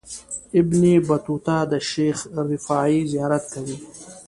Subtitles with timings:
[0.59, 2.17] ابن بطوطه د شیخ
[2.51, 3.77] رفاعي زیارت کوي.